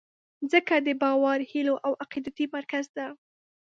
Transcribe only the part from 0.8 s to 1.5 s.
د باور،